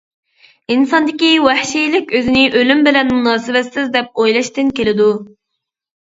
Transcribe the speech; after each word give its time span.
ئىنساندىكى 0.75 1.29
ۋەھشىيلىك 1.47 2.13
ئۆزىنى 2.21 2.47
ئۆلۈم 2.61 2.81
بىلەن 2.89 3.13
مۇناسىۋەتسىز 3.19 3.93
دەپ 3.99 4.19
ئويلاشتىن 4.25 4.75
كېلىدۇ. 4.83 5.13